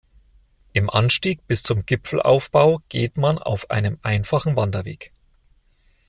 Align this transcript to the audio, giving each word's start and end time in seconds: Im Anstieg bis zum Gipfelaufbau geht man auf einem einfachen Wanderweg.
Im 0.73 0.89
Anstieg 0.89 1.45
bis 1.45 1.61
zum 1.61 1.85
Gipfelaufbau 1.85 2.81
geht 2.89 3.17
man 3.17 3.37
auf 3.37 3.69
einem 3.69 3.99
einfachen 4.01 4.55
Wanderweg. 4.55 5.11